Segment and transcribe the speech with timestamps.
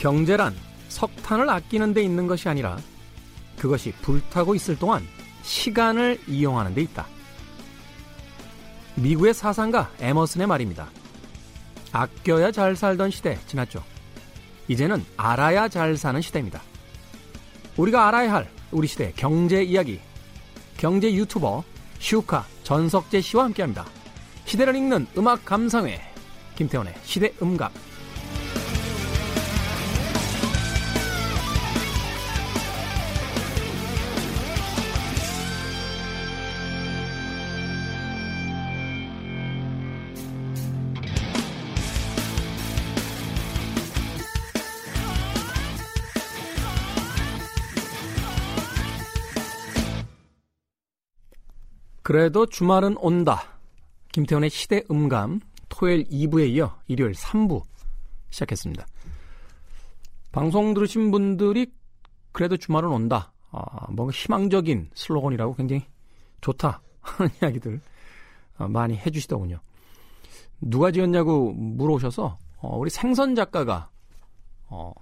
[0.00, 0.56] 경제란
[0.88, 2.78] 석탄을 아끼는 데 있는 것이 아니라
[3.58, 5.06] 그것이 불타고 있을 동안
[5.42, 7.06] 시간을 이용하는 데 있다.
[8.94, 10.88] 미국의 사상가 에머슨의 말입니다.
[11.92, 13.84] 아껴야 잘 살던 시대 지났죠.
[14.68, 16.62] 이제는 알아야 잘 사는 시대입니다.
[17.76, 20.00] 우리가 알아야 할 우리 시대 경제 이야기.
[20.78, 21.62] 경제 유튜버
[21.98, 23.84] 슈카 전석재 씨와 함께합니다.
[24.46, 26.00] 시대를 읽는 음악 감상회
[26.56, 27.70] 김태원의 시대 음감.
[52.10, 53.40] 그래도 주말은 온다.
[54.10, 57.62] 김태원의 시대 음감 토요일 2부에 이어 일요일 3부
[58.30, 58.84] 시작했습니다.
[60.32, 61.72] 방송 들으신 분들이
[62.32, 63.32] 그래도 주말은 온다.
[63.52, 65.84] 아, 뭔가 희망적인 슬로건이라고 굉장히
[66.40, 67.80] 좋다 하는 이야기들
[68.58, 69.60] 어, 많이 해주시더군요.
[70.62, 73.88] 누가 지었냐고 물어오셔서 어, 우리 생선 작가가
[74.66, 74.92] 어,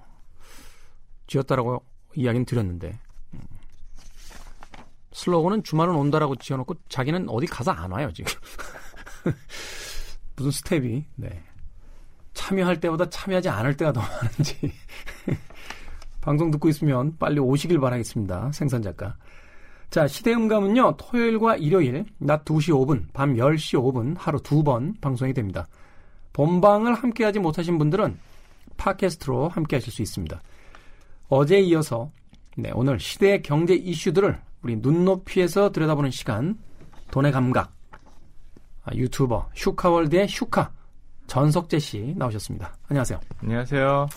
[1.26, 1.82] 지었다라고
[2.16, 3.07] 이야기는 드렸는데 음,
[5.18, 8.32] 슬로건은 주말은 온다라고 지어놓고 자기는 어디 가서 안 와요 지금.
[10.36, 11.42] 무슨 스텝이 네.
[12.34, 14.72] 참여할 때보다 참여하지 않을 때가 더 많은지
[16.20, 18.52] 방송 듣고 있으면 빨리 오시길 바라겠습니다.
[18.52, 19.16] 생선 작가.
[19.90, 25.66] 자, 시대음감은요, 토요일과 일요일, 낮 2시 5분, 밤 10시 5분, 하루 두 번 방송이 됩니다.
[26.32, 28.18] 본방을 함께 하지 못하신 분들은
[28.76, 30.40] 팟캐스트로 함께 하실 수 있습니다.
[31.28, 32.10] 어제에 이어서,
[32.56, 36.58] 네, 오늘 시대의 경제 이슈들을 우리 눈높이에서 들여다보는 시간,
[37.10, 37.72] 돈의 감각,
[38.84, 40.72] 아, 유튜버 슈카월드의 슈카
[41.26, 42.74] 전석재 씨 나오셨습니다.
[42.88, 43.20] 안녕하세요.
[43.42, 44.08] 안녕하세요.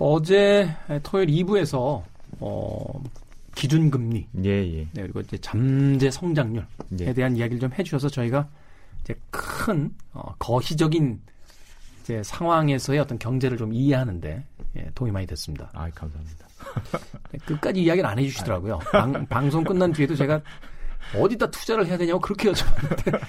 [0.00, 0.68] 어제
[1.02, 2.02] 토요일 2부에서
[2.40, 3.02] 어,
[3.54, 4.88] 기준금리, 예, 예.
[4.92, 6.66] 네, 그리고 이제 잠재 성장률에
[7.00, 7.12] 예.
[7.12, 8.48] 대한 이야기를 좀 해주셔서 저희가
[9.00, 11.20] 이제 큰 어, 거시적인
[12.02, 14.44] 이제 상황에서의 어떤 경제를 좀 이해하는데
[14.76, 15.70] 예, 도움이 많이 됐습니다.
[15.72, 16.47] 아, 감사합니다.
[17.32, 18.78] 네, 끝까지 이야기를 안 해주시더라고요.
[18.92, 20.40] 방, 방송 끝난 뒤에도 제가
[21.16, 23.20] 어디다 투자를 해야 되냐고 그렇게 여쭤봤는데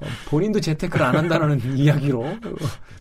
[0.00, 2.36] 어, 본인도 재테크를 안 한다는 이야기로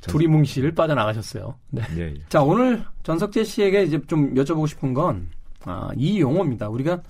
[0.02, 1.58] 두리뭉실 빠져나가셨어요.
[1.70, 1.82] 네.
[1.98, 2.22] 예, 예.
[2.30, 5.30] 자 오늘 전석재 씨에게 이제 좀 여쭤보고 싶은 건
[5.66, 6.70] 아, 이 용어입니다.
[6.70, 7.02] 우리가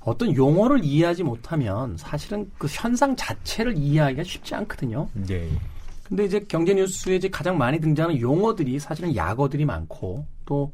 [0.00, 5.08] 어떤 용어를 이해하지 못하면 사실은 그 현상 자체를 이해하기가 쉽지 않거든요.
[5.30, 5.58] 예, 예.
[6.04, 10.72] 근데 이제 경제 뉴스에 이제 가장 많이 등장하는 용어들이 사실은 약어들이 많고 또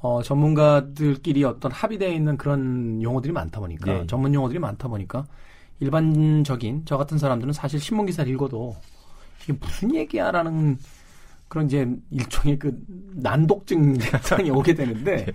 [0.00, 4.06] 어, 전문가들끼리 어떤 합의되어 있는 그런 용어들이 많다 보니까 예.
[4.06, 5.26] 전문 용어들이 많다 보니까
[5.80, 8.76] 일반적인 저 같은 사람들은 사실 신문 기사를 읽어도
[9.42, 10.78] 이게 무슨 얘기야라는
[11.48, 12.78] 그런 이제 일종의 그
[13.14, 15.26] 난독증 증상이 오게 되는데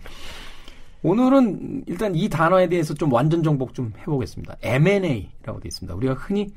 [1.01, 4.57] 오늘은 일단 이 단어에 대해서 좀 완전 정복 좀 해보겠습니다.
[4.62, 5.96] M&A라고 되어 있습니다.
[5.96, 6.53] 우리가 흔히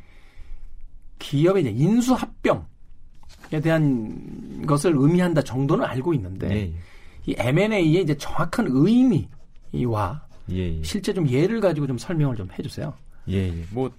[1.18, 2.64] 기업의 이제 인수합병에
[3.62, 6.72] 대한 것을 의미한다 정도는 알고 있는데 예, 예.
[7.26, 10.82] 이 M&A의 이제 정확한 의미와 예, 예.
[10.82, 12.92] 실제 좀 예를 가지고 좀 설명을 좀 해주세요.
[13.28, 13.64] 예, 예.
[13.70, 13.90] 뭐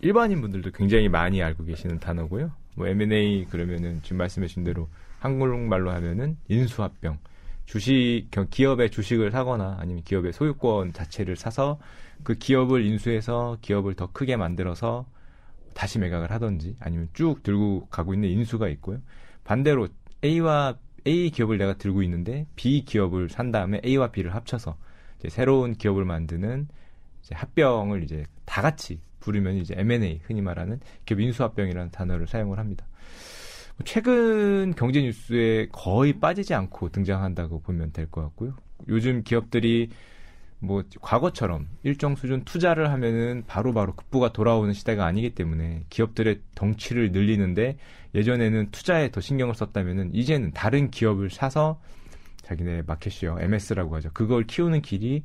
[0.00, 2.52] 일반인 분들도 굉장히 많이 알고 계시는 단어고요.
[2.74, 4.88] 뭐 M&A 그러면은 지금 말씀하신 대로
[5.20, 7.18] 한국말로 하면은 인수합병.
[7.66, 11.78] 주식 겨- 기업의 주식을 사거나 아니면 기업의 소유권 자체를 사서
[12.22, 15.04] 그 기업을 인수해서 기업을 더 크게 만들어서
[15.74, 18.98] 다시 매각을 하든지 아니면 쭉 들고 가고 있는 인수가 있고요.
[19.44, 19.88] 반대로
[20.24, 20.76] A와
[21.08, 24.76] A 기업을 내가 들고 있는데 B 기업을 산 다음에 A와 B를 합쳐서
[25.18, 26.68] 이제 새로운 기업을 만드는
[27.22, 32.86] 이제 합병을 이제 다 같이 부르면 이제 M&A 흔히 말하는 기업 인수합병이라는 단어를 사용을 합니다.
[33.76, 38.54] 뭐 최근 경제 뉴스에 거의 빠지지 않고 등장한다고 보면 될 것 같고요.
[38.88, 39.90] 요즘 기업들이
[40.60, 47.12] 뭐 과거처럼 일정 수준 투자를 하면은 바로 바로 급부가 돌아오는 시대가 아니기 때문에 기업들의 덩치를
[47.12, 47.78] 늘리는데
[48.14, 51.80] 예전에는 투자에 더 신경을 썼다면은 이제는 다른 기업을 사서
[52.42, 54.10] 자기네 마켓시어 MS라고 하죠.
[54.12, 55.22] 그걸 키우는 길이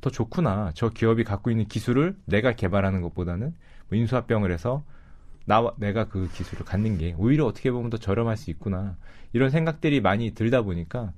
[0.00, 0.72] 더 좋구나.
[0.74, 3.54] 저 기업이 갖고 있는 기술을 내가 개발하는 것보다는
[3.88, 4.84] 뭐 인수합병을 해서
[5.46, 8.96] 나 내가 그 기술을 갖는 게 오히려 어떻게 보면 더 저렴할 수 있구나.
[9.32, 11.12] 이런 생각들이 많이 들다 보니까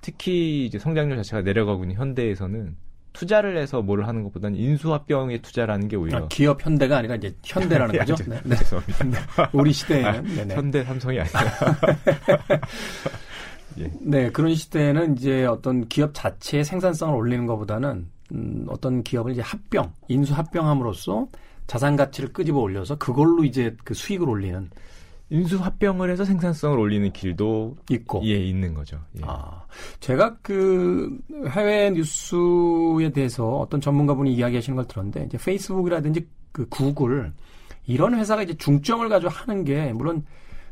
[0.00, 2.76] 특히 이제 성장률 자체가 내려가고 있는 현대에서는
[3.18, 7.92] 투자를 해서 뭘 하는 것보다는 인수합병에 투자라는 게 오히려 아, 기업 현대가 아니라 이제 현대라는
[7.96, 8.14] 예, 거죠.
[8.14, 8.56] 저- 네, 네.
[8.56, 9.50] 죄송합니다.
[9.52, 10.54] 우리 시대에는 아, 네네.
[10.54, 11.40] 현대 삼성이 아니라
[13.78, 13.90] 예.
[14.00, 19.92] 네 그런 시대에는 이제 어떤 기업 자체의 생산성을 올리는 것보다는 음, 어떤 기업을 이제 합병,
[20.06, 21.26] 인수 합병함으로써
[21.66, 24.70] 자산 가치를 끄집어 올려서 그걸로 이제 그 수익을 올리는
[25.30, 28.98] 인수합병을 해서 생산성을 올리는 길도 있고 예 있는 거죠.
[29.18, 29.22] 예.
[29.24, 29.62] 아,
[30.00, 37.32] 제가 그 해외 뉴스에 대해서 어떤 전문가분이 이야기하시는 걸 들었는데 이제 페이스북이라든지 그 구글
[37.86, 40.24] 이런 회사가 이제 중점을 가지고 하는 게 물론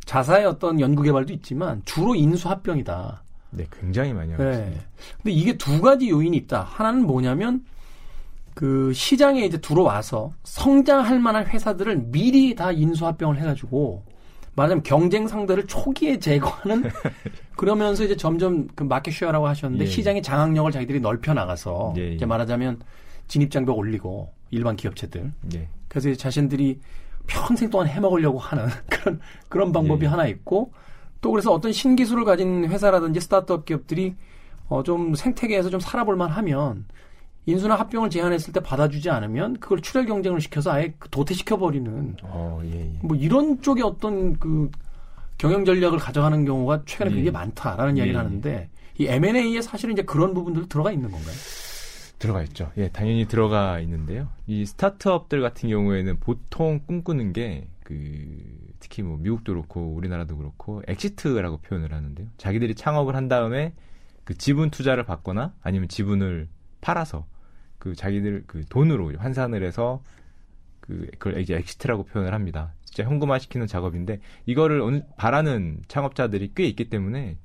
[0.06, 3.22] 자사의 어떤 연구 개발도 있지만 주로 인수합병이다.
[3.50, 4.80] 네, 굉장히 많이 하고 있습니다.
[4.80, 4.86] 네.
[5.16, 6.62] 근데 이게 두 가지 요인이 있다.
[6.62, 7.64] 하나는 뭐냐면
[8.54, 14.02] 그 시장에 이제 들어와서 성장할 만한 회사들을 미리 다 인수합병을 해가지고
[14.56, 16.90] 말하자면 경쟁 상대를 초기에 제거하는
[17.56, 19.88] 그러면서 이제 점점 그 마켓 쉐어라고 하셨는데 예.
[19.88, 22.12] 시장의 장악력을 자기들이 넓혀 나가서 예, 예.
[22.14, 22.80] 이제 말하자면
[23.28, 25.68] 진입 장벽 올리고 일반 기업체들 예.
[25.88, 26.80] 그래서 자신들이
[27.26, 30.08] 평생 동안 해먹으려고 하는 그런 그런 방법이 예.
[30.08, 30.72] 하나 있고
[31.20, 34.14] 또 그래서 어떤 신기술을 가진 회사라든지 스타트업 기업들이
[34.68, 36.86] 어 좀 생태계에서 좀 살아볼만 하면
[37.46, 42.80] 인수나 합병을 제안했을 때 받아주지 않으면 그걸 출혈 경쟁을 시켜서 아예 도태시켜 버리는 어, 예,
[42.80, 42.98] 예.
[43.02, 44.70] 뭐 이런 쪽의 어떤 그
[45.38, 47.14] 경영 전략을 가져가는 경우가 최근에 예.
[47.14, 48.24] 굉장히 많다라는 예, 이야기를 예.
[48.24, 51.34] 하는데 이 M&A에 사실은 이제 그런 부분들 들어가 있는 건가요?
[52.18, 52.72] 들어가 있죠.
[52.78, 54.28] 예, 당연히 들어가 있는데요.
[54.46, 61.58] 이 스타트업들 같은 경우에는 보통 꿈꾸는 게 그 특히 뭐 미국도 그렇고 우리나라도 그렇고 exit라고
[61.58, 62.26] 표현을 하는데요.
[62.36, 63.74] 자기들이 창업을 한 다음에
[64.24, 66.48] 그 지분 투자를 받거나 아니면 지분을
[66.80, 67.26] 팔아서
[67.86, 70.02] 그 자기들 그 돈으로 환산을 해서
[70.80, 72.72] 그 그걸 이제 exit이라고 표현을 합니다.
[72.84, 77.36] 진짜 현금화 시키는 작업인데 이거를 바라는 창업자들이 꽤 있기 때문에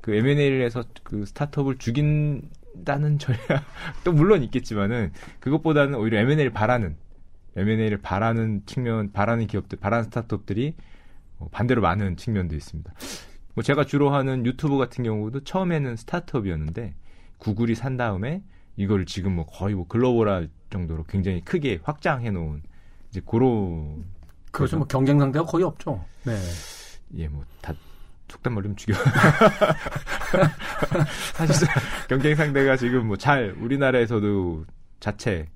[0.00, 6.96] 그 M&A를 해서 그 스타트업을 죽인다는 전략도 물론 있겠지만은 그것보다는 오히려 M&A를 바라는
[7.56, 10.74] M&A를 바라는 측면, 바라는 기업들, 바라는 스타트업들이
[11.38, 12.90] 어, 반대로 많은 측면도 있습니다.
[13.54, 16.94] 뭐 제가 주로 하는 유튜브 같은 경우도 처음에는 스타트업이었는데
[17.36, 18.42] 구글이 산 다음에
[18.76, 22.62] 이걸 지금 뭐 거의 뭐 글로벌할 정도로 굉장히 크게 확장해 놓은
[23.10, 24.04] 이제 그런
[24.50, 24.78] 그렇죠.
[24.78, 26.04] 뭐 경쟁 상대가 거의 없죠.
[26.24, 26.36] 네.
[27.16, 27.74] 예, 뭐, 다,
[28.28, 28.94] 속단 말로 좀 죽여.
[31.34, 31.68] 사실상
[32.08, 34.64] 경쟁 상대가 지금 뭐 잘, 우리나라에서도
[35.00, 35.46] 자체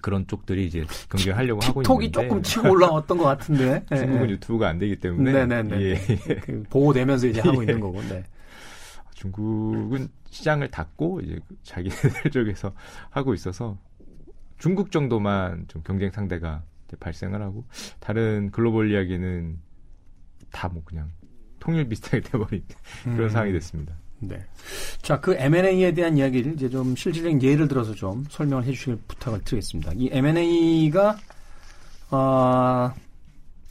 [0.00, 2.28] 그런 쪽들이 이제 경쟁하려고 하고 틱톡이 있는데.
[2.28, 3.84] 조금 치고 올라왔던 것 같은데.
[3.90, 3.96] 네.
[3.96, 5.32] 중국은 유튜브가 안 되기 때문에.
[5.32, 5.80] 네네네.
[5.80, 5.96] 예, 예.
[6.36, 7.66] 그 보호되면서 이제 하고 예.
[7.66, 8.00] 있는 거고.
[8.02, 8.24] 네.
[9.22, 12.72] 중국은 시장을 닫고 이제 자기들 쪽에서
[13.10, 13.78] 하고 있어서
[14.58, 16.62] 중국 정도만 좀 경쟁 상대가
[17.00, 17.64] 발생을 하고
[18.00, 19.58] 다른 글로벌 이야기는
[20.50, 21.10] 다 뭐 그냥
[21.58, 22.62] 통일 비슷하게 돼버린
[23.04, 23.28] 그런 음.
[23.28, 23.94] 상황이 됐습니다.
[24.18, 24.44] 네.
[25.00, 29.92] 자, 그 M&A에 대한 이야기를 이제 좀 실질적인 예를 들어서 좀 설명을 해주실 부탁을 드리겠습니다.
[29.96, 31.18] 이 M&A가
[32.10, 32.92] 어,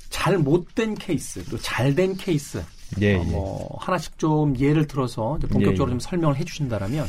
[0.09, 2.61] 잘 못된 케이스, 또 잘된 케이스,
[2.99, 5.75] 예, 어, 뭐 하나씩 좀 예를 들어서 본격적으로 예, 예.
[5.91, 7.05] 좀 설명을 해주신다라면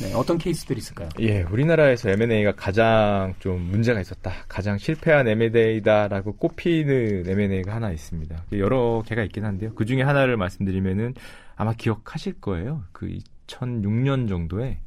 [0.00, 1.10] 네, 어떤 케이스들이 있을까요?
[1.20, 4.32] 예, 우리나라에서 M&A가 가장 좀 문제가 있었다.
[4.48, 8.44] 가장 실패한 M&A다라고 꼽히는 M&A가 하나 있습니다.
[8.52, 9.74] 여러 개가 있긴 한데요.
[9.74, 11.14] 그 중에 하나를 말씀드리면은
[11.54, 12.82] 아마 기억하실 거예요.
[12.92, 13.06] 그
[13.46, 14.78] 2006년 정도에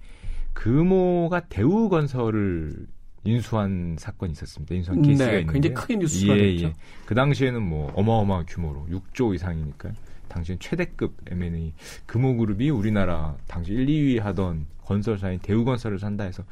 [0.54, 2.88] 금호가 대우건설을
[3.25, 4.75] 인수한 사건이 있었습니다.
[4.75, 6.68] 인수한 케이스가 네, 있는데 굉장히 크게 뉴스가 예, 됐죠.
[6.68, 6.74] 예.
[7.06, 9.94] 그 당시에는 뭐 어마어마한 규모로 6조 이상이니까요.
[10.27, 11.73] 당시엔 최대급 M&A
[12.06, 16.44] 금호그룹이 우리나라 당시 1, 2위 하던 건설사인 대우건설을 산다 해서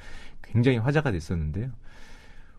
[0.41, 1.69] 굉장히 화제가 됐었는데요.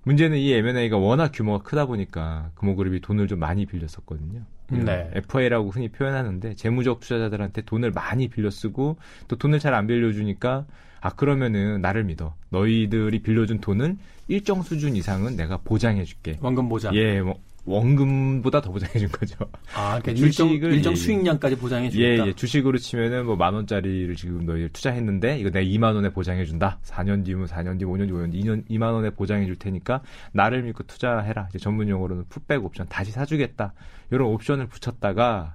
[0.05, 4.41] 문제는 이 M&A가 워낙 규모가 크다 보니까 금호그룹이 돈을 좀 많이 빌렸었거든요.
[4.71, 5.11] 네.
[5.15, 8.97] FA라고 흔히 표현하는데 재무적 투자자들한테 돈을 많이 빌려 쓰고
[9.29, 10.65] 또 돈을 잘 안 빌려주니까
[11.01, 16.39] 아 그러면은 나를 믿어 너희들이 빌려준 돈은 일정 수준 이상은 내가 보장해줄게.
[16.41, 16.95] 원금 보장.
[16.95, 19.37] 예, 뭐, 원금보다 더 보장해 준 거죠.
[19.75, 20.97] 아, 그러니까 주식을, 일정 예, 예.
[20.97, 22.27] 수익량까지 보장해 예, 주겠다.
[22.27, 26.79] 예, 주식으로 치면은 뭐 만 원짜리를 지금 너희 투자했는데 이거 내가 2만 원에 보장해 준다.
[26.85, 30.03] 4년 뒤면 4년 뒤, 5년 뒤, 5년 뒤, 2년 2만 원에 보장해 줄 테니까
[30.33, 31.49] 나를 믿고 투자해라.
[31.51, 33.75] 이제 전문 용어로는 put back option 다시 사 주겠다.
[34.11, 35.55] 이런 옵션을 붙였다가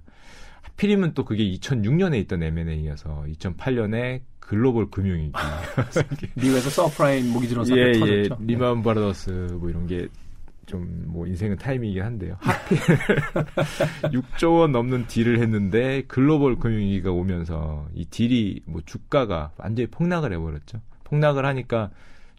[0.62, 5.34] 하필이면 또 그게 2006년에 있던 M&A여서 2008년에 글로벌 금융위기.
[6.36, 8.38] 미국에서 subprime mortgage loan 사건 예, 예, 터졌죠.
[8.42, 10.08] 리만 브라더스 뭐 이런 게
[10.68, 12.38] 좀 뭐 인생은 타이밍이긴 한데요.
[12.40, 12.78] 하필
[14.14, 20.80] 6조 원 넘는 deal을 했는데 글로벌 금융위기가 오면서 이 deal이 뭐 주가가 완전히 폭락을 해버렸죠.
[21.06, 21.90] 폭락을 하니까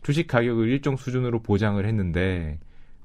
[0.02, 2.60] 주식 가격을 일정 수준으로 보장을 했는데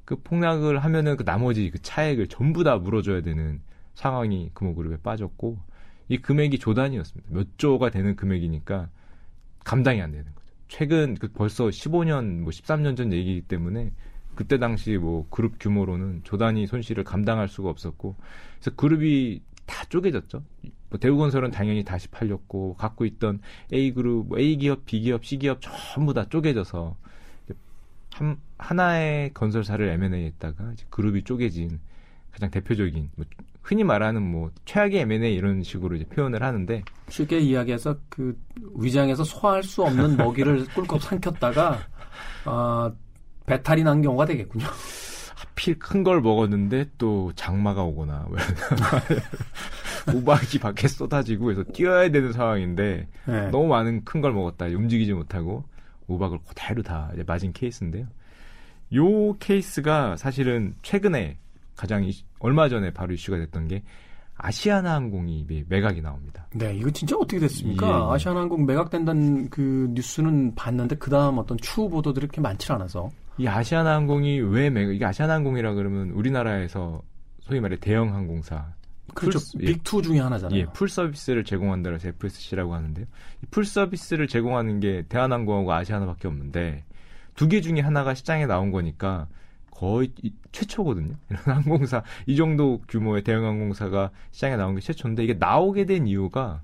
[0.06, 3.62] 그 폭락을 하면은 그 나머지 그 차액을 전부 다 물어줘야 되는
[3.96, 5.58] 상황이 금호그룹에 빠졌고
[6.10, 7.32] 이 금액이 조단이었습니다.
[7.34, 8.90] 몇 조가 되는 금액이니까
[9.64, 10.46] 감당이 안 되는 거죠.
[10.68, 13.92] 최근 그 벌써 15년 뭐 13년 전 얘기이기 때문에
[14.36, 18.16] 그때 당시 뭐 그룹 규모로는 조단위 손실을 감당할 수가 없었고
[18.60, 20.44] 그래서 그룹이 다 쪼개졌죠.
[20.90, 23.40] 뭐 대우건설은 당연히 다시 팔렸고 갖고 있던
[23.72, 26.96] A 그룹, 뭐 A 기업, B 기업, C 기업 전부 다 쪼개져서
[28.12, 31.80] 한, 하나의 건설사를 M&A 했다가 이제 그룹이 쪼개진
[32.32, 33.26] 가장 대표적인 뭐
[33.62, 38.38] 흔히 말하는 뭐 최악의 M&A 이런 식으로 이제 표현을 하는데 쉽게 이야기해서 그
[38.76, 41.80] 위장에서 소화할 수 없는 먹이를 꿀꺽 삼켰다가
[42.46, 42.92] 아
[43.46, 44.66] 배탈이 난 경우가 되겠군요.
[45.36, 48.38] 하필 큰 걸 먹었는데 또 장마가 오거나 뭐
[50.16, 53.50] 우박이 밖에 쏟아지고 해서 뛰어야 되는 상황인데 네.
[53.50, 55.64] 너무 많은 큰 걸 먹었다 움직이지 못하고
[56.08, 58.06] 우박을 그대로 다 맞은 케이스인데요.
[58.96, 61.38] 요 케이스가 사실은 최근에
[61.76, 63.84] 가장 이, 얼마 전에 바로 이슈가 됐던 게
[64.36, 66.48] 아시아나 항공이 매각이 나옵니다.
[66.54, 67.88] 네, 이거 진짜 어떻게 됐습니까?
[67.88, 68.14] 예, 예.
[68.14, 73.48] 아시아나 항공 매각된다는 그 뉴스는 봤는데 그 다음 어떤 추후 보도들이 그렇게 많지 않아서 이
[73.48, 74.94] 아시아나 항공이 왜 매각?
[74.94, 77.02] 이게 아시아나 항공이라 그러면 우리나라에서
[77.42, 78.74] 소위 말해 대형 항공사
[79.14, 79.40] 그렇죠.
[79.40, 80.02] big 2 예.
[80.02, 80.60] 중에 하나잖아요.
[80.60, 83.06] 예, full service를 제공한다고 해서 FSC라고 하는데요.
[83.52, 86.84] 풀 서비스를 제공하는 게 대한항공하고 아시아나밖에 없는데
[87.36, 89.28] 두 개 중에 하나가 시장에 나온 거니까
[89.72, 90.12] 거의
[90.52, 91.16] 최초거든요.
[91.30, 96.62] 이런 항공사 이 정도 규모의 대형 항공사가 시장에 나온 게 최초인데 이게 나오게 된 이유가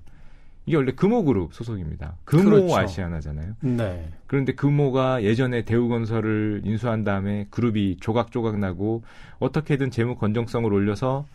[0.66, 2.16] 이게 원래 금호그룹 소속입니다.
[2.24, 2.76] 금호 그렇죠.
[2.76, 3.54] 아시아나잖아요.
[3.60, 4.08] 네.
[4.26, 9.02] 그런데 금호가 예전에 대우건설을 인수한 다음에 그룹이 조각조각 나고
[9.38, 11.26] 어떻게든 재무 건정성을 올려서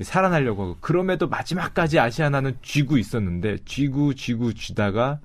[0.00, 5.18] 살아나려고 하고 그럼에도 마지막까지 아시아나는 쥐고 있었는데 쥐고 쥐고 쥐다가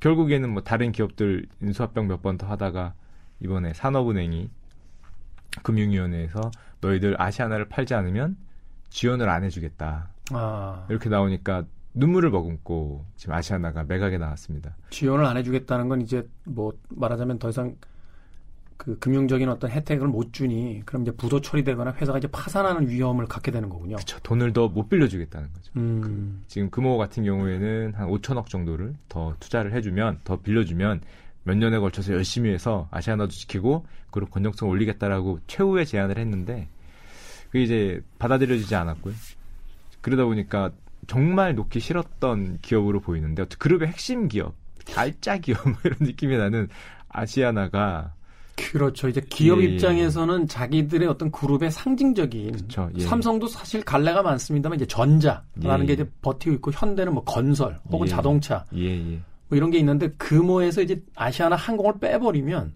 [0.00, 2.94] 결국에는 뭐 다른 기업들 인수합병 몇 번 더 하다가
[3.40, 4.48] 이번에 산업은행이
[5.62, 8.36] 금융위원회에서 너희들 아시아나를 팔지 않으면
[8.90, 10.08] 지원을 안 해주겠다.
[10.32, 10.86] 아.
[10.88, 14.76] 이렇게 나오니까 눈물을 머금고 지금 아시아나가 매각에 나왔습니다.
[14.90, 17.76] 지원을 안 해주겠다는 건 이제 뭐 말하자면 더 이상
[18.76, 23.52] 그 금융적인 어떤 혜택을 못 주니 그럼 이제 부도 처리되거나 회사가 이제 파산하는 위험을 갖게
[23.52, 23.96] 되는 거군요.
[23.96, 24.18] 그렇죠.
[24.20, 25.72] 돈을 더 못 빌려주겠다는 거죠.
[25.76, 26.00] 음.
[26.00, 31.00] 그, 지금 금호 같은 경우에는 한 5천억 정도를 더 투자를 해주면 더 빌려주면
[31.44, 36.68] 몇 년에 걸쳐서 열심히 해서 아시아나도 지키고 건정성 을 올리겠다라고 최후의 제안을 했는데
[37.46, 39.14] 그게 이제 받아들여지지 않았고요.
[40.00, 40.72] 그러다 보니까
[41.06, 44.54] 정말 놓기 싫었던 기업으로 보이는데 그룹의 핵심 기업,
[44.84, 46.68] 달짜 기업 뭐 이런 느낌이 나는
[47.08, 48.14] 아시아나가
[48.56, 49.08] 그렇죠.
[49.08, 53.00] 이제 기업 예, 예, 입장에서는 자기들의 어떤 그룹의 상징적인 그렇죠, 예.
[53.00, 55.86] 삼성도 사실 갈래가 많습니다만 이제 전자라는 예.
[55.86, 58.10] 게 이제 버티고 있고 현대는 뭐 건설 혹은 예.
[58.10, 58.98] 자동차 예,
[59.48, 62.74] 뭐 이런 게 있는데 금호에서 이제 아시아나 항공을 빼버리면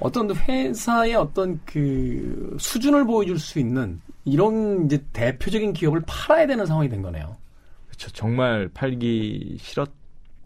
[0.00, 6.88] 어떤 회사의 어떤 그 수준을 보여줄 수 있는 이런 이제 대표적인 기업을 팔아야 되는 상황이
[6.88, 7.36] 된 거네요.
[7.86, 8.10] 그렇죠.
[8.10, 9.90] 정말 팔기 싫었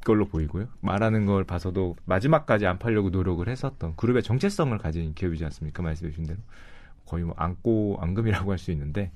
[0.04, 0.66] 걸로 보이고요.
[0.80, 5.82] 말하는 걸 봐서도 마지막까지 안 팔려고 노력을 했었던 그룹의 정체성을 가진 기업이지 않습니까?
[5.82, 6.38] 말씀해 주신 대로.
[7.06, 9.10] 거의 뭐 안고 안금이라고 할 수 있는데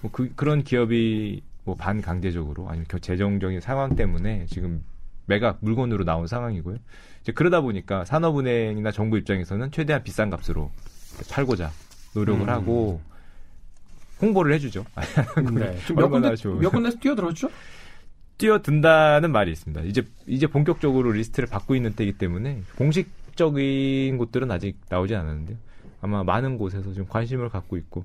[0.00, 4.82] 뭐 그, 그런 기업이 뭐 반강제적으로 아니면 재정적인 상황 때문에 지금
[5.26, 6.78] 매각 물건으로 나온 상황이고요.
[7.34, 10.70] 그러다 보니까 산업은행이나 정부 입장에서는 최대한 비싼 값으로
[11.30, 11.70] 팔고자
[12.14, 12.48] 노력을 음.
[12.48, 13.00] 하고
[14.20, 14.84] 홍보를 해주죠.
[15.54, 15.76] 네.
[15.94, 17.50] 몇 군데 몇 군데서 뛰어들었죠?
[18.38, 19.82] 뛰어든다는 말이 있습니다.
[19.82, 25.56] 이제 이제 본격적으로 리스트를 받고 있는 때이기 때문에 공식적인 곳들은 아직 나오지 않았는데요.
[26.00, 28.04] 아마 많은 곳에서 지금 관심을 갖고 있고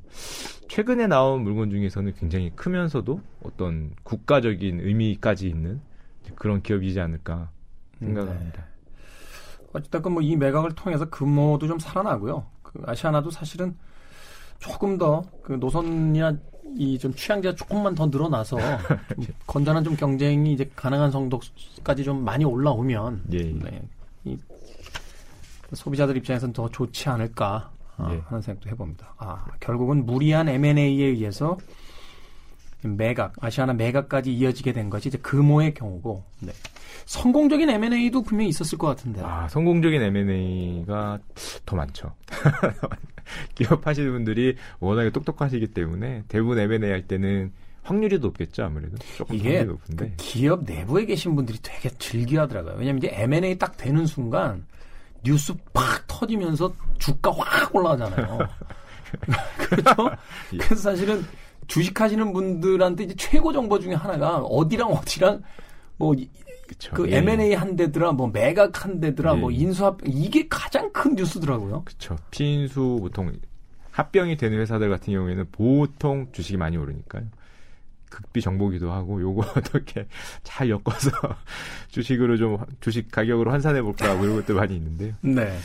[0.67, 5.79] 최근에 나온 물건 중에서는 굉장히 크면서도 어떤 국가적인 의미까지 있는
[6.35, 7.51] 그런 기업이지 않을까
[7.99, 8.61] 생각합니다.
[8.61, 8.72] 네.
[9.73, 12.45] 어쨌든 뭐 이 매각을 통해서 금모도 좀 살아나고요.
[12.63, 13.75] 그 아시아나도 사실은
[14.59, 16.37] 조금 더 그 노선이나
[16.77, 18.57] 이 좀 취향제가 조금만 더 늘어나서
[19.15, 23.43] 좀 건전한 좀 경쟁이 이제 가능한 정도까지 좀 많이 올라오면 예.
[23.43, 23.81] 네,
[24.23, 24.37] 이
[25.73, 28.21] 소비자들 입장에서는 더 좋지 않을까 아, 예.
[28.25, 29.13] 하는 생각도 해봅니다.
[29.17, 31.57] 아 결국은 무리한 M&A에 의해서
[32.87, 36.51] 매각 아시아나 매각까지 이어지게 된 것이 이제 금호의 경우고 네.
[37.05, 39.21] 성공적인 M&A도 분명히 있었을 것 같은데.
[39.23, 41.19] 아 성공적인 M&A가
[41.65, 42.13] 더 많죠.
[43.55, 47.51] 기업 하시는 분들이 워낙에 똑똑하시기 때문에 대부분 M&A 할 때는
[47.83, 53.09] 확률이 높겠죠 아무래도 조금 이게 높은데 그 기업 내부에 계신 분들이 되게 즐겨하더라고요 왜냐하면 이제
[53.11, 54.65] M&A 딱 되는 순간
[55.23, 58.39] 뉴스 팍 터지면서 주가 확 올라가잖아요
[59.57, 60.09] 그렇죠
[60.53, 60.57] 예.
[60.57, 61.25] 그래서 사실은
[61.67, 65.41] 주식하시는 분들한테 이제 최고 정보 중에 하나가 어디랑 어디랑
[65.97, 66.13] 뭐
[66.67, 66.91] 그쵸.
[66.95, 67.17] 그 예.
[67.17, 69.41] M&A 한 데더라, 뭐 매각 한 데더라, 뭐 예.
[69.41, 71.83] 뭐 인수합 이게 가장 큰 뉴스더라고요.
[71.83, 72.17] 그렇죠.
[72.31, 73.31] 피인수 보통
[73.91, 77.25] 합병이 되는 회사들 같은 경우에는 보통 주식이 많이 오르니까요.
[78.09, 80.07] 극비 정보기도 하고 요거 어떻게
[80.43, 81.11] 잘 엮어서
[81.89, 85.13] 주식으로 좀 주식 가격으로 환산해 볼까 뭐 이런 것도 많이 있는데요.
[85.21, 85.57] 네.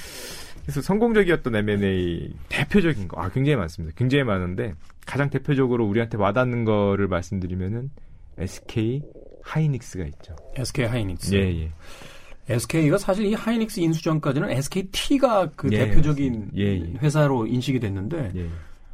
[0.69, 3.95] 그래서 성공적이었던 M&A 대표적인 거, 아 굉장히 많습니다.
[3.97, 4.75] 굉장히 많은데
[5.07, 7.91] 가장 대표적으로 우리한테 와닿는 거를 말씀드리면은
[8.37, 9.01] SK
[9.43, 10.37] 하이닉스가 있죠.
[10.57, 11.35] SK 하이닉스.
[11.37, 11.73] 예, 예.
[12.51, 18.33] SK가 사실 이 하이닉스 인수 전까지는 SKT가 그 예, 대표적인 예, 예, 회사로 인식이 됐는데
[18.37, 18.49] 예.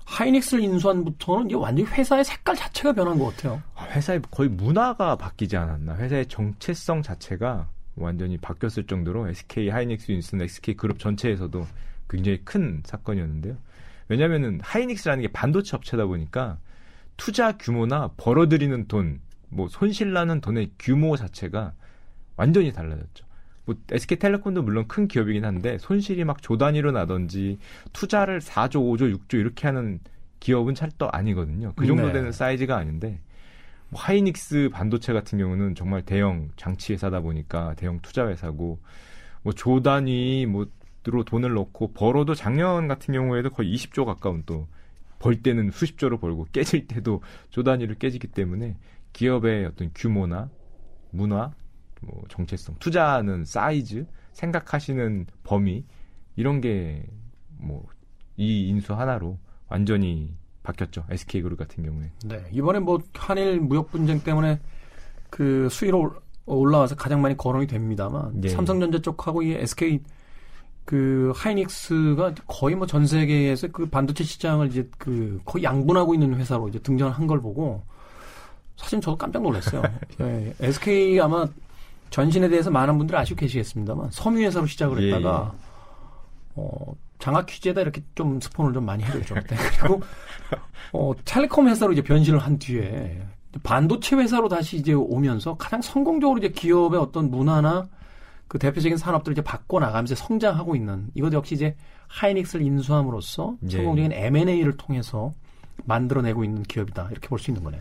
[0.04, 3.60] 하이닉스를 인수한부터는 이게 완전히 회사의 색깔 자체가 변한 것 같아요.
[3.74, 5.96] 아, 회사의 거의 문화가 바뀌지 않았나.
[5.96, 11.66] 회사의 정체성 자체가 완전히 바뀌었을 정도로 SK 하이닉스 인수는 SK 그룹 전체에서도
[12.08, 13.56] 굉장히 큰 사건이었는데요.
[14.08, 16.58] 왜냐면은 하이닉스라는 게 반도체 업체다 보니까
[17.16, 21.72] 투자 규모나 벌어들이는 돈, 뭐 손실 나는 돈의 규모 자체가
[22.36, 23.24] 완전히 달라졌죠.
[23.64, 27.58] 뭐 SK텔레콤도 물론 큰 기업이긴 한데 손실이 막 조 단위로 나던지
[27.92, 30.00] 투자를 4조, 5조, 6조 이렇게 하는
[30.40, 31.72] 기업은 찰떡 아니거든요.
[31.74, 32.32] 그 정도 되는 네.
[32.32, 33.23] 사이즈가 아닌데 뭐
[33.94, 38.80] 하이닉스 반도체 같은 경우는 정말 대형 장치 회사다 보니까 대형 투자 회사고
[39.42, 44.66] 뭐 조 단위 뭐로 돈을 넣고 벌어도 작년 같은 경우에도 거의 20조 가까운 또
[45.20, 48.76] 벌 때는 수십조로 벌고 깨질 때도 조 단위로 깨지기 때문에
[49.14, 50.50] 기업의 어떤 규모나
[51.12, 51.52] 문화
[52.02, 55.84] 뭐 정체성, 투자하는 사이즈, 생각하시는 범위
[56.36, 57.06] 이런 게
[57.58, 57.84] 뭐
[58.36, 60.34] 이 인수 하나로 완전히
[60.64, 61.04] 바뀌었죠.
[61.10, 62.10] SK그룹 같은 경우에.
[62.24, 62.42] 네.
[62.50, 64.60] 이번에 뭐 한일 무역 분쟁 때문에
[65.30, 66.14] 그 수위로
[66.46, 68.48] 올라와서 가장 많이 거론이 됩니다만 예.
[68.48, 70.00] 삼성전자 쪽하고 이 SK
[70.84, 76.68] 그 하이닉스가 거의 뭐 전 세계에서 그 반도체 시장을 이제 그 거의 양분하고 있는 회사로
[76.68, 77.82] 이제 등장한 걸 보고
[78.76, 79.82] 사실 저도 깜짝 놀랐어요.
[80.18, 80.52] 네.
[80.60, 81.46] SK 아마
[82.10, 85.58] 전신에 대해서 많은 분들이 아시고 계시겠습니다만 섬유회사로 시작을 예, 했다가 예.
[86.56, 89.34] 어, 장학 퀴즈에다 이렇게 좀 스폰을 좀 많이 해줬죠.
[89.80, 90.00] 그리고
[90.92, 93.22] 어, 텔레콤 회사로 이제 변신을 한 뒤에
[93.62, 97.86] 반도체 회사로 다시 이제 오면서 가장 성공적으로 이제 기업의 어떤 문화나
[98.48, 101.76] 그 대표적인 산업들을 이제 바꿔 나가면서 성장하고 있는 이것 역시 이제
[102.08, 103.76] 하이닉스를 인수함으로써 예.
[103.76, 105.32] 성공적인 M&A를 통해서
[105.84, 107.80] 만들어내고 있는 기업이다 이렇게 볼 수 있는 거네요.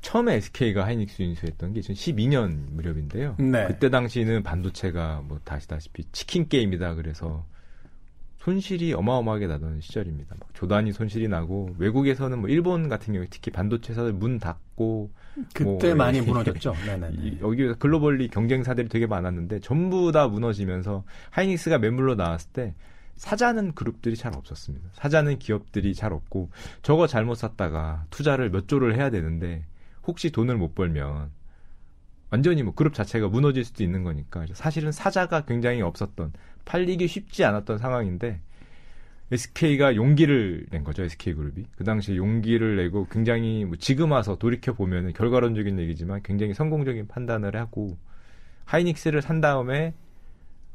[0.00, 3.36] 처음에 SK가 하이닉스 인수했던 게 2012년 무렵인데요.
[3.38, 3.66] 네.
[3.68, 7.44] 그때 당시는 반도체가 뭐 다시다시피 치킨 게임이다 그래서
[8.42, 10.34] 손실이 어마어마하게 나던 시절입니다.
[10.38, 15.10] 막 조단위 손실이 나고 외국에서는 뭐 일본 같은 경우에 특히 반도체 사들 문 닫고
[15.54, 16.74] 그때 뭐 많이 무너졌죠.
[17.40, 22.74] 여기 글로벌리 경쟁 사들이 되게 많았는데 전부 다 무너지면서 하이닉스가 매물로 나왔을 때
[23.14, 24.88] 사자는 그룹들이 잘 없었습니다.
[24.94, 26.50] 사자는 기업들이 잘 없고
[26.82, 29.64] 저거 잘못 샀다가 투자를 몇 조를 해야 되는데
[30.04, 31.30] 혹시 돈을 못 벌면
[32.30, 36.32] 완전히 뭐 그룹 자체가 무너질 수도 있는 거니까 사실은 사자가 굉장히 없었던
[36.64, 38.40] 팔리기 쉽지 않았던 상황인데
[39.30, 44.74] SK가 용기를 낸 거죠 SK 그룹이 그 당시에 용기를 내고 굉장히 뭐 지금 와서 돌이켜
[44.74, 47.96] 보면은 결과론적인 얘기지만 굉장히 성공적인 판단을 하고
[48.66, 49.94] 하이닉스를 산 다음에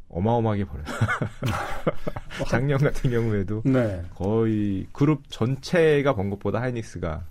[0.10, 0.86] 어마어마하게 벌어요.
[2.50, 4.04] 작년 같은 경우에도 네.
[4.16, 7.26] 거의 그룹 전체가 번 것보다 하이닉스가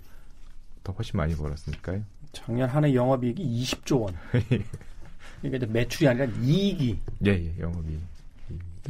[0.83, 2.03] 더 훨씬 많이 벌었으니까요.
[2.31, 4.15] 작년 한 해 영업이익이 20조 원.
[5.41, 6.99] 그러니까 이제 매출이 아니라 이익이.
[7.25, 7.99] 예, 예, 영업이익.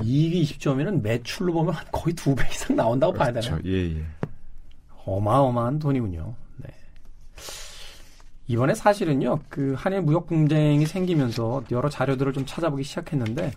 [0.04, 3.32] 이익이 20조면은 매출로 보면 거의 두 배 이상 나온다고 그렇죠.
[3.32, 3.62] 봐야 되나요?
[3.66, 4.06] 예, 예.
[5.06, 6.36] 어마어마한 돈이군요.
[6.58, 6.70] 네.
[8.48, 13.52] 이번에 사실은요, 그 한일 무역 분쟁이 생기면서 여러 자료들을 좀 찾아보기 시작했는데,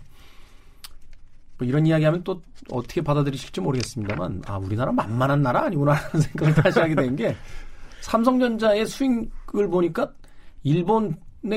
[1.57, 6.79] 뭐 이런 이야기하면 또 어떻게 받아들이실지 모르겠습니다만, 아, 우리나라 만만한 나라 아니구나 하는 생각을 다시
[6.79, 7.35] 하게 된 게,
[8.01, 10.11] 삼성전자의 수익을 보니까
[10.63, 11.13] 일본의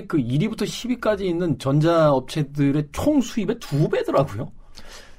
[0.08, 4.50] 그 1위부터 10위까지 있는 전자업체들의 총 수입의 두 배더라고요.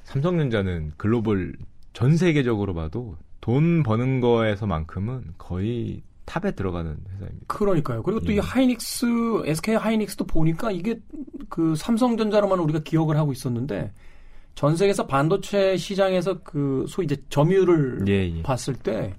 [0.06, 1.54] 삼성전자는 글로벌
[1.92, 7.46] 전 세계적으로 봐도 돈 버는 거에서만큼은 거의 탑에 들어가는 회사입니다.
[7.46, 8.02] 그러니까요.
[8.02, 8.40] 그리고 또이 예.
[8.40, 10.98] 하이닉스, SK 하이닉스도 보니까 이게
[11.48, 13.92] 그 삼성전자로만 우리가 기억을 하고 있었는데
[14.54, 18.42] 전 세계에서 반도체 시장에서 그 소위 이제 점유율을 예, 예.
[18.42, 19.14] 봤을 때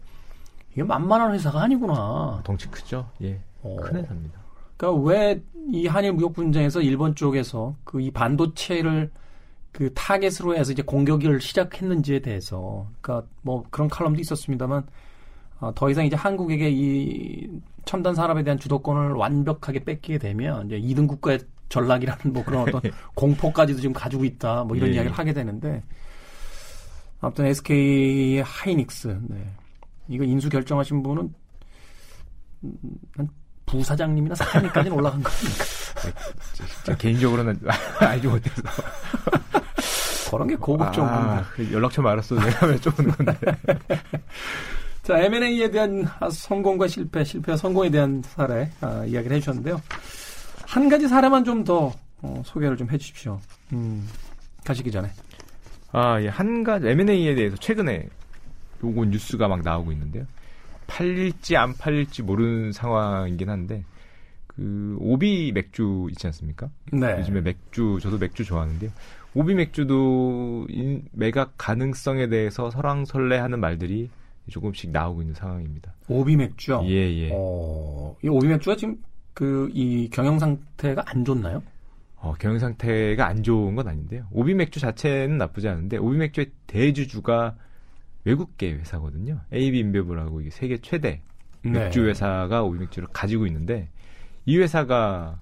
[0.73, 2.41] 이게 만만한 회사가 아니구나.
[2.43, 3.09] 덩치 크죠.
[3.21, 3.39] 예.
[3.61, 3.77] 어.
[3.81, 4.39] 큰 회사입니다.
[4.77, 9.11] 그러니까 왜 이 한일 무역 분쟁에서 일본 쪽에서 그 이 반도체를
[9.77, 14.87] 그 타겟으로 해서 이제 공격을 시작했는지에 대해서 그러니까 뭐 그런 칼럼도 있었습니다만
[15.59, 17.47] 어, 더 이상 이제 한국에게 이
[17.85, 22.81] 첨단 산업에 대한 주도권을 완벽하게 뺏기게 되면 이제 2등 국가의 전락이라는 뭐 그런 어떤
[23.13, 24.93] 공포까지도 지금 가지고 있다 뭐 이런 예.
[24.95, 25.83] 이야기를 하게 되는데
[27.21, 29.47] 아무튼 SK 하이닉스 네.
[30.07, 31.31] 이거 인수 결정하신 분은
[33.15, 33.29] 한
[33.67, 36.95] 부사장님이나 사장님까지는 올라간 겁니까?
[36.97, 37.59] 개인적으로는
[38.01, 38.63] 알지 못해서.
[40.31, 41.29] 그런 게 고급 정보인데.
[41.29, 43.33] 아, 그 연락처 말았어도 내가 왜 쪼는 건데.
[45.03, 49.81] 자, M&A에 대한 성공과 실패, 실패와 성공에 대한 사례 아, 이야기를 해주셨는데요.
[50.65, 53.39] 한 가지 사례만 좀더 어, 소개를 좀 해주십시오.
[53.73, 54.07] 음,
[54.65, 55.11] 가시기 전에.
[55.91, 58.09] 아, 예, 한 가지 M&A에 대해서 최근에
[58.83, 60.25] 요거 뉴스가 막 나오고 있는데요.
[60.87, 63.83] 팔릴지 안 팔릴지 모르는 상황이긴 한데
[64.47, 66.69] 그 오비 맥주 있지 않습니까?
[66.91, 67.17] 네.
[67.19, 68.89] 요즘에 맥주 저도 맥주 좋아하는데요.
[69.33, 74.09] 오비 맥주도 인, 매각 가능성에 대해서 설왕설래하는 말들이
[74.49, 75.93] 조금씩 나오고 있는 상황입니다.
[76.07, 76.81] 오비 맥주요?
[76.85, 77.29] 예, 예.
[77.33, 78.97] 어, 이 오비 맥주가 지금
[79.33, 81.61] 그 이 경영 상태가 안 좋나요?
[82.15, 84.25] 어, 경영 상태가 안 좋은 건 아닌데요.
[84.31, 87.55] 오비 맥주 자체는 나쁘지 않은데 오비 맥주의 대주주가
[88.23, 89.41] 외국계 회사거든요.
[89.53, 91.21] AB 인베브라고 이게 세계 최대
[91.61, 92.09] 맥주 네.
[92.09, 93.89] 회사가 오비 맥주를 가지고 있는데
[94.45, 95.39] 이 회사가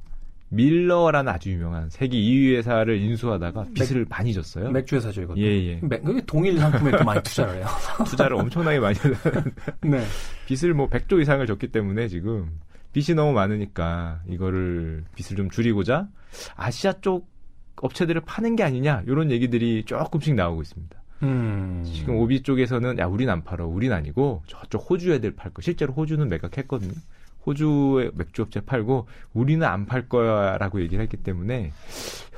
[0.49, 4.71] 밀러라는 아주 유명한 세계 2위 회사를 인수하다가 빚을 많이 졌어요.
[4.71, 5.39] 맥주 회사죠, 이것도.
[5.39, 5.79] 예, 예.
[5.81, 7.65] 맥, 그게 동일 상품에 이렇게 많이 투자를 해요.
[8.05, 9.31] 투자를 엄청나게 많이 해서
[9.81, 10.03] 네.
[10.47, 12.59] 빚을 뭐 100조 이상을 졌기 때문에 지금
[12.93, 16.07] 빚이 너무 많으니까 이거를 빚을 좀 줄이고자
[16.55, 17.27] 아시아 쪽
[17.81, 21.01] 업체들을 파는 게 아니냐 이런 얘기들이 조금씩 나오고 있습니다.
[21.23, 21.83] 음.
[21.85, 25.61] 지금 오비 쪽에서는 야 우린 안 팔아, 우린 아니고 저쪽 호주 애들 팔 거.
[25.61, 26.93] 실제로 호주는 매각했거든요.
[27.45, 31.71] 호주의 맥주 업체 팔고 우리는 안 팔 거야라고 얘기를 했기 때문에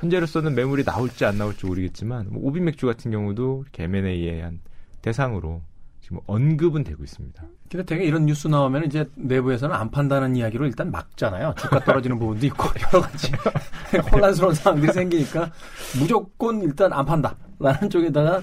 [0.00, 4.60] 현재로서는 매물이 나올지 안 나올지 모르겠지만 뭐 오비 맥주 같은 경우도 이렇게 M&A의 한
[5.02, 5.62] 대상으로
[6.02, 7.42] 지금 언급은 되고 있습니다.
[7.70, 11.54] 근데 되게 이런 뉴스 나오면 이제 내부에서는 안 판다는 이야기로 일단 막잖아요.
[11.58, 13.30] 주가 떨어지는 부분도 있고 여러 가지
[14.12, 15.50] 혼란스러운 상황들이 생기니까
[15.98, 18.42] 무조건 일단 안 판다라는 쪽에다가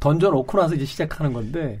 [0.00, 1.80] 던져놓고 나서 이제 시작하는 건데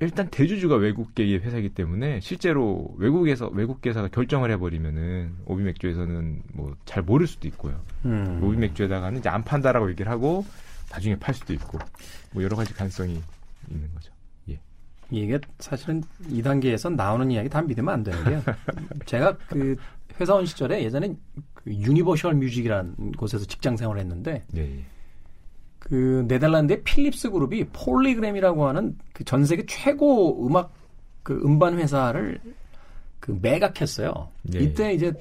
[0.00, 7.02] 일단 대주주가 외국계의 회사이기 때문에 실제로 외국에서 외국 회사가 결정을 해버리면은 오비 맥주에서는 뭐 잘
[7.02, 7.78] 모를 수도 있고요.
[8.06, 8.40] 음.
[8.42, 10.46] 오비 맥주에다가는 이제 안 판다라고 얘기를 하고
[10.90, 11.78] 나중에 팔 수도 있고
[12.32, 13.20] 뭐 여러 가지 가능성이
[13.70, 14.12] 있는 거죠.
[14.48, 14.58] 예.
[15.10, 18.42] 이게 사실은 2단계에서 나오는 이야기 다 믿으면 안 되는 게요.
[19.04, 19.76] 제가 그
[20.18, 21.14] 회사원 시절에 예전에
[21.54, 24.84] 그 유니버셜 뮤직이라는 곳에서 직장 생활을 했는데 예, 예.
[25.86, 30.72] 그 네덜란드의 필립스 그룹이 폴리그램이라고 하는 그 전 세계 최고 음악
[31.22, 32.40] 그 음반 회사를
[33.20, 34.28] 그 매각했어요.
[34.42, 34.58] 네.
[34.62, 35.12] 이때 이제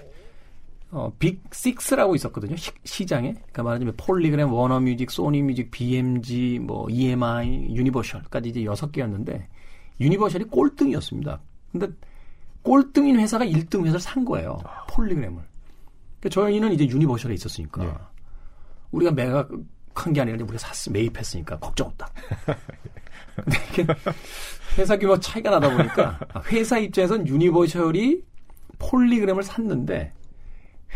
[0.89, 2.55] 어, Big Six라고 있었거든요.
[2.83, 9.47] 시, 시장에 그러니까 말하자면 폴리그램, 워너뮤직, 소니뮤직, BMG, 뭐 EMI, 유니버셜까지 이제 여섯 개였는데
[9.99, 11.41] 유니버셜이 꼴등이었습니다.
[11.73, 11.89] 근데
[12.63, 14.57] 꼴등인 회사가 1등 회사를 산 거예요.
[14.89, 15.43] 폴리그램을.
[16.19, 17.91] 그러니까 저희는 이제 유니버셜에 있었으니까 네.
[18.89, 22.07] 우리가 매각한 게 아니라 우리가 샀 매입했으니까 걱정 없다.
[23.35, 23.85] 근데 이게
[24.77, 26.19] 회사 규모 차이가 나다 보니까
[26.51, 28.21] 회사 입장에선 유니버셜이
[28.79, 30.11] 폴리그램을 샀는데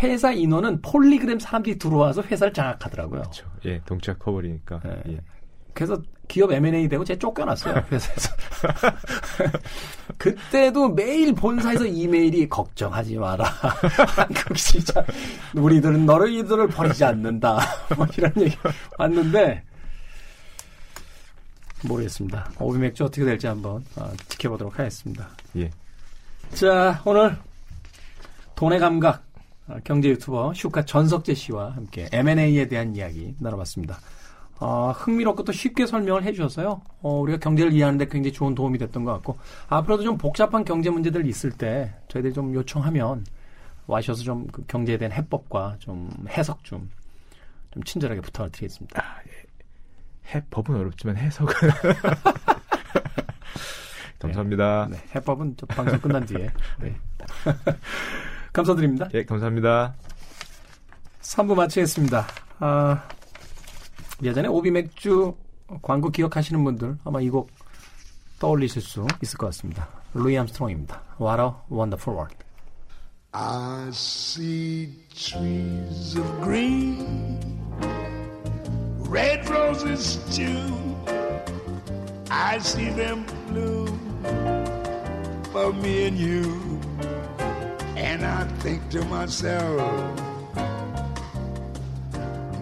[0.01, 3.21] 회사 인원은 폴리그램 사람들이 들어와서 회사를 장악하더라고요.
[3.21, 3.45] 그렇죠.
[3.65, 4.81] 예, 덩치가 커버리니까.
[4.85, 5.13] 예.
[5.13, 5.21] 예.
[5.79, 8.35] 그래서 기업 M&A 되고 제가 쫓겨났어요 회사에서.
[10.17, 13.45] 그때도 매일 본사에서 이메일이 걱정하지 마라.
[14.17, 15.05] 한국 시장
[15.55, 17.59] 우리들은 너를 이들을 버리지 않는다.
[17.95, 18.57] 뭐 이런 얘기
[18.97, 19.63] 왔는데
[21.85, 22.51] 모르겠습니다.
[22.59, 25.29] 오비 맥주 어떻게 될지 한번 어, 지켜보도록 하겠습니다.
[25.55, 25.69] 예.
[26.53, 27.37] 자 오늘
[28.55, 29.23] 돈의 감각
[29.69, 33.97] 어, 경제 유튜버 슈카 전석재 씨와 함께 M&A에 대한 이야기 나눠봤습니다.
[34.59, 36.81] 어, 흥미롭고 또 쉽게 설명을 해주셔서요.
[37.01, 41.25] 어, 우리가 경제를 이해하는데 굉장히 좋은 도움이 됐던 것 같고 앞으로도 좀 복잡한 경제 문제들
[41.25, 43.25] 있을 때 저희들이 좀 요청하면
[43.87, 46.89] 와셔서 좀 그 경제에 대한 해법과 좀 해석 좀,
[47.71, 49.01] 좀 친절하게 부탁을 드리겠습니다.
[50.33, 51.53] 해법은 어렵지만 해석은
[54.19, 54.87] 감사합니다.
[54.89, 56.51] 네, 해법은 저 방송 끝난 뒤에.
[56.79, 56.95] 네.
[58.53, 59.07] 감사드립니다.
[59.13, 59.95] 예, 감사합니다.
[61.21, 62.27] 3부 마치겠습니다.
[62.59, 63.07] 아,
[64.23, 65.35] 예전에 오비 맥주
[65.81, 67.49] 광고 기억하시는 분들 아마 이 곡
[68.39, 69.89] 떠올리실 수 있을 것 같습니다.
[70.13, 71.01] 루이 암스트롱입니다.
[71.19, 72.35] What a Wonderful World.
[73.33, 77.37] I see trees of green,
[79.09, 80.73] red roses too.
[82.31, 83.99] I see them bloom
[85.51, 86.79] for me and you.
[87.97, 89.81] And I think to myself,